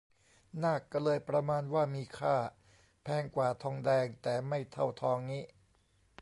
[0.63, 2.35] นากก็เลยประมาณว่ามีค่า
[3.03, 5.43] แพงกว่าทองแดงแต่ไม่เท่าทองงี้